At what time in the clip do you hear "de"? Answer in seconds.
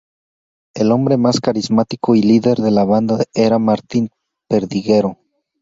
2.57-2.71